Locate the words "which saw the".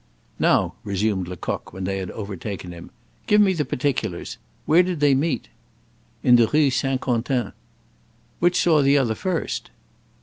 8.39-8.97